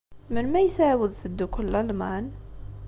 [0.33, 2.25] Melmi ay tɛawed teddukkel Lalman?